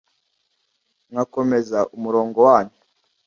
[1.11, 2.77] nkakomeza umurongo wanyu